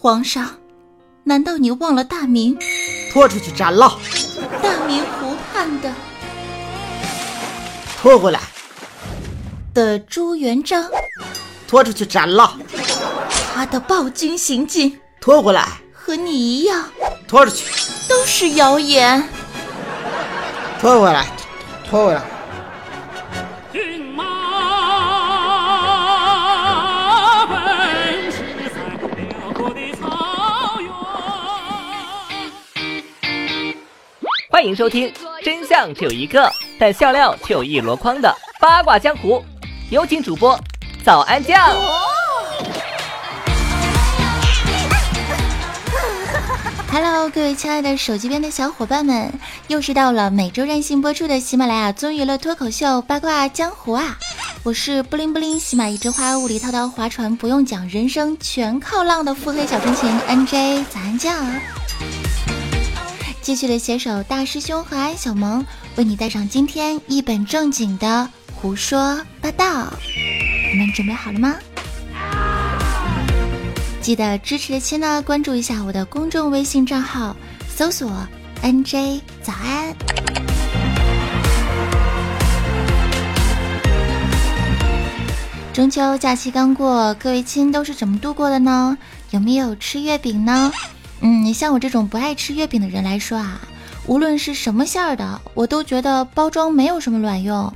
[0.00, 0.48] 皇上，
[1.24, 2.56] 难道你忘了大明？
[3.12, 3.98] 拖出去斩了！
[4.62, 5.92] 大明湖畔的
[8.00, 8.38] 拖回来！
[9.74, 10.88] 的朱元璋，
[11.66, 12.56] 拖出去斩了！
[13.52, 15.66] 他的暴君行径，拖回来！
[15.92, 16.84] 和你一样，
[17.26, 17.64] 拖出去！
[18.08, 19.28] 都是谣言。
[20.80, 21.26] 拖回来！
[21.90, 22.22] 拖回来！
[34.58, 39.40] 欢迎收听，真相只有一个，但笑料却有一箩筐的八卦江湖。
[39.88, 40.58] 有请主播
[41.04, 41.76] 早安酱。
[46.90, 49.32] Hello，各位亲爱的手机边的小伙伴们，
[49.68, 54.18] 又是到了每周任性播出的喜马拉雅综艺娱乐脱口秀八卦江湖啊！
[54.64, 61.32] 我是布灵布灵喜马一枝花，雾里滔滔划船不用讲，人生全靠浪的腹黑小纯情 NJ 早安酱。
[63.48, 65.64] 继续的携手大师兄和安小萌，
[65.96, 69.90] 为你带上今天一本正经的胡说八道。
[70.70, 71.54] 你们准备好了吗？
[74.02, 77.34] 记得支持的亲呢，关注一下我的公众微信账号，
[77.74, 78.12] 搜索
[78.62, 79.96] NJ 早安。
[85.72, 88.98] 中秋假期刚过，各位亲都是怎么度过的呢？
[89.30, 90.70] 有没有吃月饼呢？
[91.20, 93.60] 嗯，你像我这种不爱吃月饼的人来说啊，
[94.06, 97.72] 无论是什么馅儿的，我都觉得包装没有什么卵用。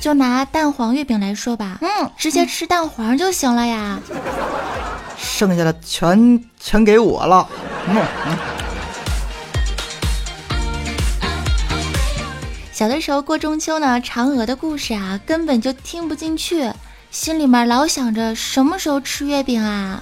[0.00, 3.98] 就拿蛋黄月饼来说吧，嗯，直接吃蛋黄就行了呀。
[5.18, 7.48] 剩下的全全给我了。
[7.88, 8.36] 嗯嗯。
[12.72, 16.70] 小的时候过中秋呢，嫦娥的故事啊，根本就听不进去，
[17.10, 20.00] 心里面老想着什么时候吃月饼啊。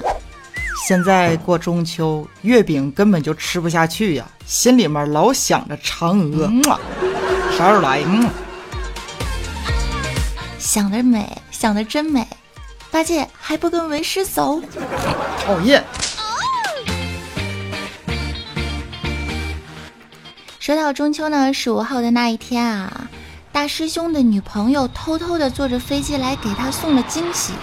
[0.86, 6.48] 现在过中秋，月饼根本就吃不下去呀，心里面老想着嫦娥，
[7.58, 8.04] 啥时候来？
[8.06, 8.30] 嗯，
[10.60, 12.24] 想得美，想得真美，
[12.92, 14.62] 八戒还不跟为师走？
[15.44, 15.82] 讨厌。
[20.60, 23.08] 说到中秋呢，十五号的那一天啊，
[23.50, 27.54] 大师兄的女朋友偷偷的坐着飞机来给他送了惊喜。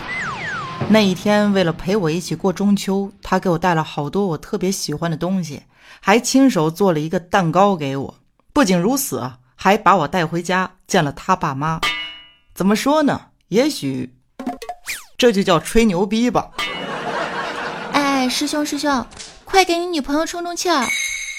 [0.90, 5.64] 那一天，为了陪我一起过中秋，他给我带了好多我特别喜欢的东西，
[6.00, 8.16] 还亲手做了一个蛋糕给我。
[8.54, 11.82] 不仅如此，还把我带回家见了他爸妈。
[12.54, 13.20] 怎么说呢？
[13.48, 14.14] 也许
[15.18, 16.52] 这就叫吹牛逼吧。
[17.94, 19.06] 哎，师兄师兄，
[19.44, 20.86] 快给你女朋友充充气儿，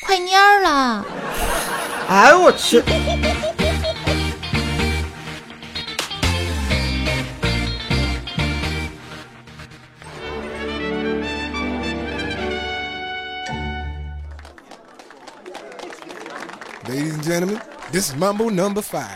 [0.05, 1.07] 快蔫儿了。
[2.09, 2.83] 哎，我去。
[16.87, 17.61] Ladies and gentlemen,
[17.93, 19.09] this is Mumble number five.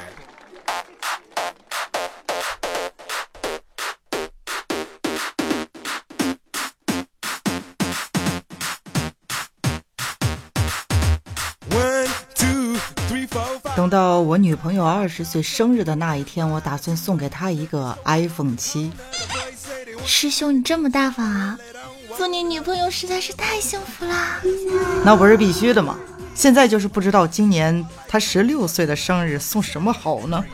[13.77, 18.91] 等到我女朋友二十岁生日的那一天，我打算送给她一个 iPhone 七。
[20.07, 21.59] 师兄，你这么大方啊！
[22.17, 24.41] 做你女朋友实在是太幸福啦！
[25.05, 25.99] 那不是必须的吗？
[26.39, 30.45] 现在就是不知道今年他十六岁的生日送什么好呢？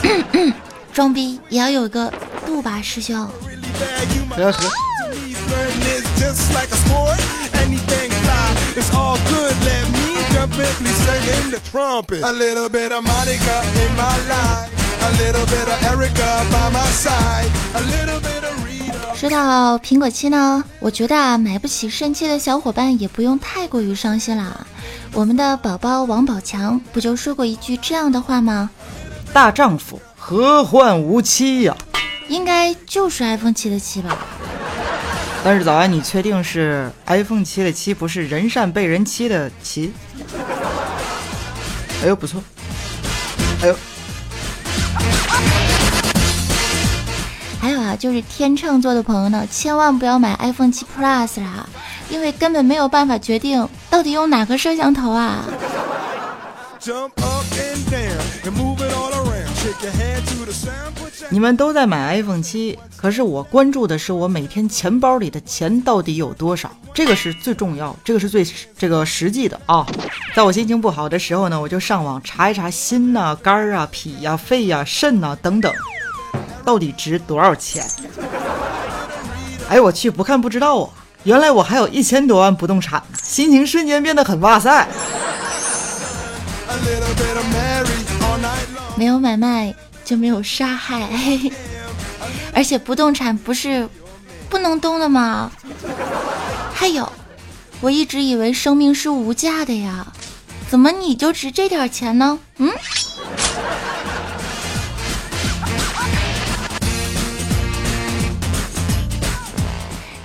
[0.90, 2.10] 装逼也要有个
[2.46, 3.28] 度吧，师兄。
[4.34, 4.70] 不要说。
[19.24, 24.66] 说到苹果七呢，我觉得啊，买不起神器的小伙伴也不用太过于伤心了。
[25.14, 28.68] 我们的宝宝王宝强不就说过一句这样的话吗？
[29.32, 31.74] 大丈夫何患无妻呀？
[32.28, 34.18] 应该就是 iPhone 七的七吧。
[35.42, 39.90] 但是早安，你确定是 iPhone 七的七，不是人善被人欺的欺？
[42.02, 42.44] 哎呦，不错。
[43.62, 43.76] 哎呦。
[47.64, 51.66] 还有啊，就是天秤座的朋友呢，千万不要买 iPhone 七 Plus 啦，
[52.10, 55.46] 因为根本没有办法决定到底用哪个摄像头啊。
[61.30, 68.46] 你们都在买 iPhone 七，可是我关注的是我每天钱包里的钱到底有多少，这个是最重要，这个是最
[68.76, 69.86] 这个实际的啊。
[70.34, 75.72] 在我心情不好的时候呢，我就上网查一查心呐、肝啊、脾呀、肺呀、肾呐等等。
[76.64, 77.84] 到底值多少钱？
[79.68, 80.90] 哎，我去，不看不知道啊！
[81.24, 84.86] 原来我还有一千多万不动产呢，心情瞬间变得很哇塞。
[88.96, 89.74] 没有买卖
[90.04, 91.08] 就没有杀害，
[92.54, 93.88] 而且不动产不是
[94.48, 95.50] 不能动的吗？
[96.74, 97.10] 还有，
[97.80, 100.06] 我一直以为生命是无价的呀，
[100.68, 102.38] 怎么你就值这点钱呢？
[102.58, 102.70] 嗯？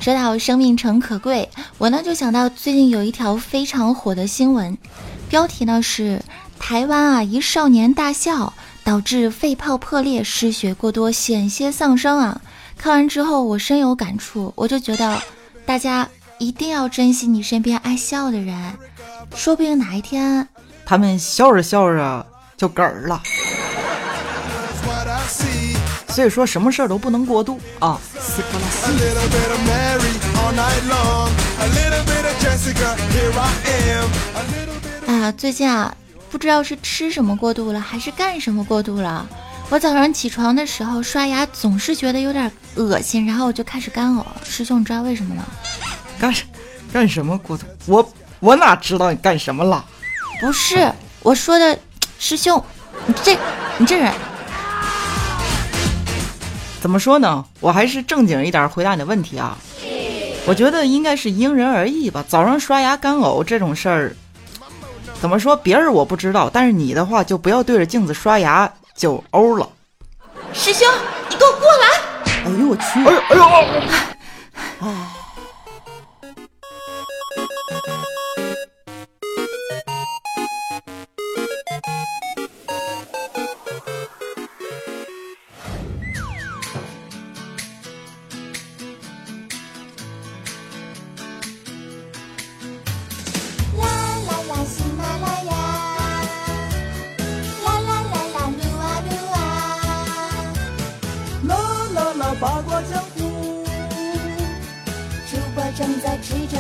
[0.10, 1.48] 说到生命诚可贵，
[1.78, 4.76] 我呢就想到最近有一条非常火的新闻，
[5.30, 6.20] 标题呢是
[6.60, 8.52] 台湾啊一少年大笑
[8.84, 12.42] 导致肺泡破裂失血过多险些丧生啊！
[12.76, 15.22] 看完之后我深有感触，我就觉得
[15.64, 16.10] 大家
[16.40, 18.58] 一定要珍惜你身边爱笑的人，
[19.36, 20.48] 说不定哪一天
[20.88, 22.26] 他们笑着笑着
[22.58, 23.22] 就嗝儿了。
[26.19, 27.98] 所以说什么事儿都不能过度啊。
[35.07, 35.95] 啊，最近啊，
[36.30, 39.25] 不知道是吃什么过度了，还是干什么过度了。
[39.69, 44.25] 我早上起床的时候刷牙总是觉得有点恶心，然后我就开始干呕。
[44.44, 45.45] 师兄，你知道为什么吗？
[46.19, 46.44] 干什
[46.92, 47.65] 干什么过度？
[47.86, 49.86] 我我哪知道你干什么了？
[50.42, 50.92] 不是
[51.22, 51.80] 我说的，
[52.19, 52.62] 师兄，
[53.06, 53.38] 你这
[53.77, 54.13] 你这人。
[56.81, 57.46] 怎么说呢？
[57.60, 59.58] 我还是正经一点回答你的问题啊。
[60.46, 62.24] 我觉得应该是因人而异吧。
[62.28, 64.16] 早上刷牙干呕这种事儿，
[65.22, 65.56] 怎么说？
[65.56, 69.70] 别人我不知道，但是你的话就不要对着镜子刷牙就呕了。
[70.54, 70.88] 师兄，
[71.30, 71.86] 你给我过来！
[72.46, 73.00] 哎呦我去！
[73.06, 74.90] 哎呦哎呦！
[74.90, 75.19] 哎。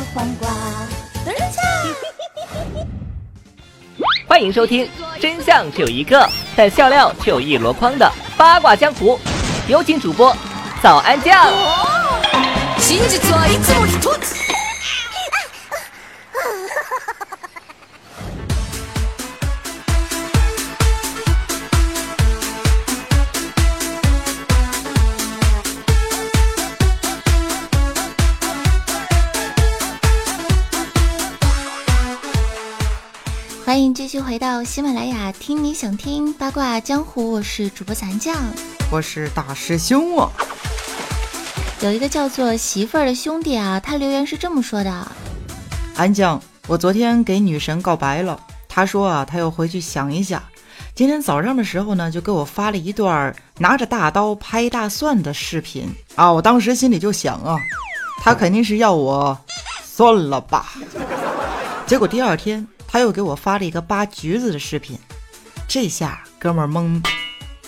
[4.27, 4.89] 欢迎收听，
[5.19, 9.19] 真相只有一个，但笑料却有一箩筐的八卦江湖。
[9.67, 10.35] 有请主播
[10.81, 11.47] 早安酱。
[34.09, 38.35] 续回到喜马拉雅，听你想听八卦江湖，我是主播残酱，
[38.91, 40.27] 我是大师兄啊。
[41.81, 45.11] 有一个叫做媳妇儿的兄弟啊，他留言是这么说的：
[45.95, 50.41] 安酱，我昨天给女神告白了，她说啊，她要回去想一下。
[50.95, 57.55] 今天早上的时候呢，就给我发了一段拿着大刀拍大蒜的视频啊，我当时心里就想啊，
[58.23, 59.37] 他肯定是要我
[59.83, 60.73] 算了吧。
[61.85, 62.67] 结果第二天。
[62.91, 64.97] 他又给我发了一个扒橘子的视频，
[65.67, 66.99] 这下哥们儿懵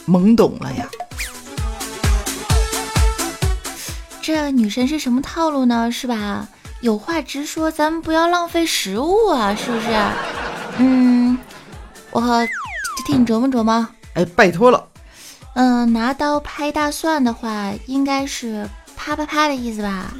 [0.08, 0.90] 懵懂了呀。
[4.20, 5.92] 这女神是什么套路呢？
[5.92, 6.48] 是吧？
[6.82, 9.88] 有话直说，咱们不要浪费食物啊，是不是？
[10.80, 11.38] 嗯，
[12.10, 12.48] 我
[13.06, 13.88] 替你琢磨琢磨。
[14.16, 14.88] 哎，拜托了。
[15.54, 20.12] 嗯，拿刀拍大蒜的话，应该是啪啪啪的意思吧？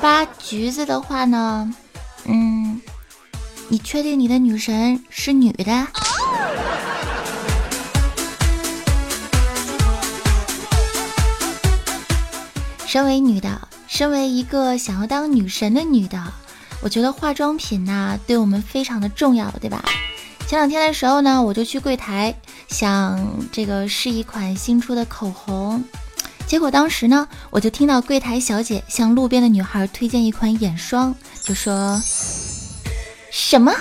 [0.00, 1.74] 扒橘子的话呢？
[2.26, 2.59] 嗯。
[3.72, 5.86] 你确定你的女神是女的？
[12.84, 16.20] 身为女的，身为一个想要当女神的女的，
[16.82, 19.84] 我觉得化妆品呢对我们非常的重要，对吧？
[20.48, 22.34] 前两天的时候呢，我就去柜台
[22.66, 25.84] 想这个试一款新出的口红，
[26.44, 32.02] 结果当时呢，我就听到柜台小姐向路边的女孩推荐一款眼霜，就说。
[33.30, 33.72] 什么？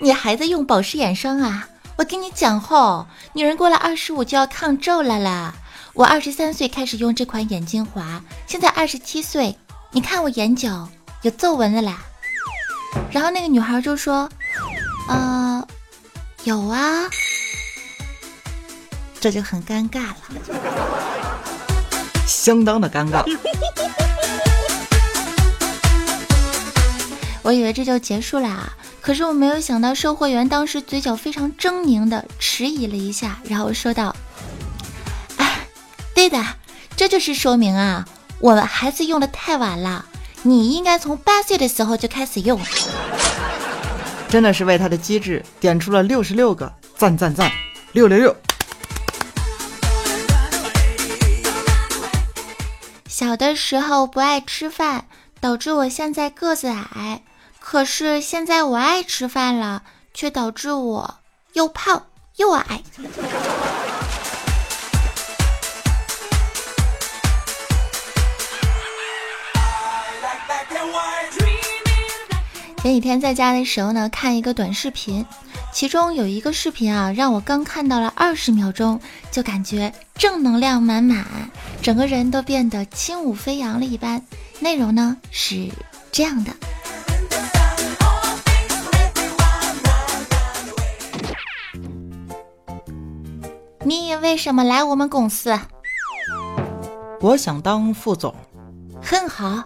[0.00, 1.68] 你还在用保湿眼霜啊？
[1.96, 5.54] 我跟你讲吼，女人过了二十五就要抗皱了啦。
[5.94, 9.56] 我二十三岁开始用这款眼精华，现在二十七岁，
[9.92, 10.86] 你看我眼角
[11.22, 11.98] 有皱纹了啦。
[13.10, 14.28] 然后那个女孩就说
[15.08, 15.66] ：“呃，
[16.44, 17.08] 有啊。”
[19.18, 20.16] 这就很尴尬了，
[22.26, 23.24] 相当的尴尬。
[27.42, 28.70] 我以为这就结束啦。
[29.06, 34.16] 可是我没有想到，售货员当时嘴角非常狰狞的迟疑了一下，然后说道
[35.38, 35.60] ：“哎，
[36.12, 36.44] 对的，
[36.96, 38.04] 这就是说明啊，
[38.40, 40.04] 我们孩子用的太晚了。
[40.42, 42.60] 你应该从八岁的时候就开始用。
[44.28, 47.48] 真的是为他的机智点出了六十六个赞赞赞，
[47.92, 48.36] 六六六。
[53.08, 55.04] 小的时候不爱吃饭，
[55.40, 57.22] 导致我现在个子矮。
[57.68, 59.82] 可是现在我爱吃饭了，
[60.14, 61.16] 却导致我
[61.54, 62.06] 又胖
[62.36, 62.80] 又矮。
[72.78, 75.26] 前几天在家的时候呢，看一个短视频，
[75.72, 79.00] 其中有一个视频啊，让我刚看到了二十秒钟，
[79.32, 81.26] 就感觉正能量满满，
[81.82, 84.24] 整个人都变得轻舞飞扬了一般。
[84.60, 85.68] 内容呢是
[86.12, 86.52] 这样的：
[93.86, 95.56] 你为什么来我们公司？
[97.20, 98.34] 我想当副总。
[99.00, 99.62] 很好，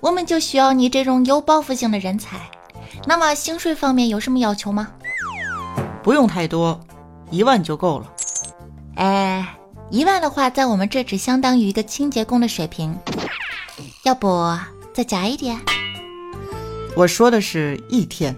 [0.00, 2.36] 我们就需要你这种有抱负性的人才。
[3.04, 4.92] 那么薪水方面有什么要求吗？
[6.04, 6.80] 不用太多，
[7.32, 8.06] 一万就够了。
[8.94, 9.56] 哎，
[9.90, 12.96] 一万的话，在我们这只相当于一个清洁工的水平。
[14.04, 14.56] 要不
[14.94, 15.58] 再加一点？
[16.94, 18.36] 我说的是一天。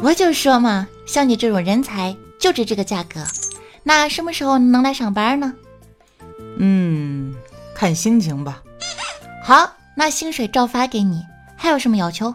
[0.00, 3.24] 我就说嘛，像你这种人才就值这个价格。
[3.84, 5.54] 那什么时候能来上班呢？
[6.58, 7.32] 嗯，
[7.72, 8.60] 看心情吧。
[9.44, 11.22] 好，那薪水照发给你。
[11.56, 12.34] 还有什么要求？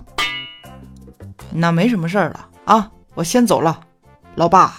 [1.52, 3.82] 那没什么事儿了啊，我先走了，
[4.36, 4.78] 老爸。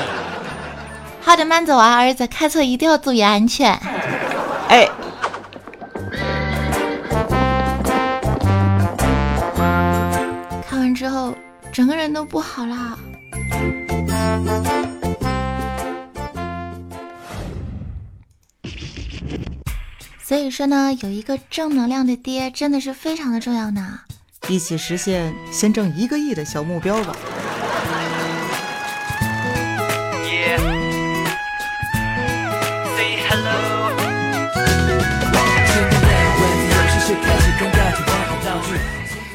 [1.20, 3.74] 好的，慢走啊，儿子，开车一定要注意安全。
[4.68, 4.88] 哎。
[10.66, 11.34] 看完之后，
[11.70, 12.98] 整个人都不好了。
[20.22, 24.00] 所以说呢，有一个正能量的爹真的是非常的重要呢。
[24.48, 27.16] 一起实现先挣一个亿的小目标吧。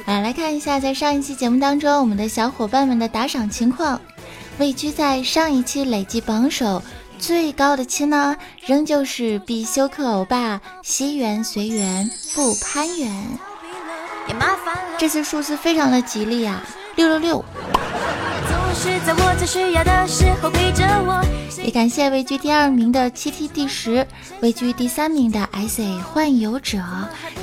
[0.06, 4.00] 来来看一下，在上一期节目当中，我们的小伙伴们的打赏情况。
[4.60, 6.82] 位居在上一期累计榜首
[7.18, 13.12] 最高的亲呢，仍旧是必修课欧巴，惜缘随缘不攀缘。
[14.98, 16.64] 这次数字非常的吉利啊，
[16.96, 17.46] 六六六！
[21.64, 24.06] 也感谢位居第二名的七 T 第十，
[24.42, 26.80] 位居第三名的 SA 幻游者，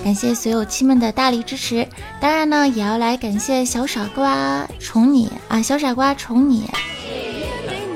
[0.04, 1.88] 感谢所有亲们的大力支持。
[2.20, 6.68] 当然呢，也要来感谢小傻瓜宠你啊，小傻瓜宠你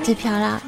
[0.05, 0.61] 最漂亮。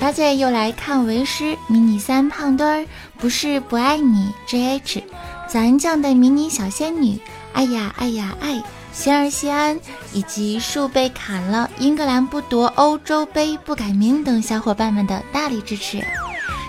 [0.00, 2.86] 大姐又来看为师迷你三胖墩儿，
[3.18, 5.02] 不是不爱你 JH，
[5.48, 7.18] 早安酱的迷你小仙女，
[7.52, 8.60] 哎呀哎呀爱，
[8.92, 9.78] 仙儿西安，
[10.12, 16.04] 以及树被砍了，英格兰不夺欧洲杯不改名等小伙伴们的大力支持。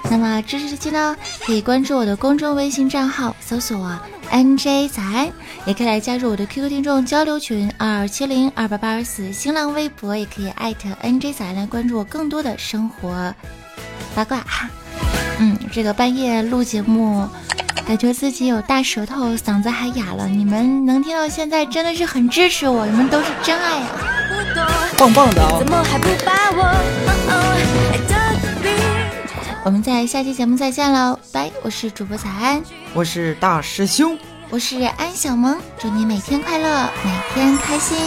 [0.09, 3.91] 那么支持期呢，可以关注我的公众微信账号，搜索。
[4.31, 5.31] NJ 早安，
[5.65, 13.34] 也可以来加入我的 QQ 听众交流群二七零二八八二四，新浪微博也可以艾特 NJ 早安来关注我更多的生活
[14.15, 14.69] 八卦哈。
[15.39, 17.27] 嗯，这个半夜录节目，
[17.86, 20.27] 感觉自己有大舌头，嗓子还哑了。
[20.27, 23.89] 你们能听到现在，真的是很支持我，你们都是真爱啊，
[24.98, 25.41] 棒棒的！
[25.48, 25.63] 我
[29.69, 31.51] 们在下期节目再见喽，拜！
[31.62, 34.17] 我是主播早安，我是大师兄，
[34.50, 37.97] 我是安小萌，祝你每天快乐，每天开心。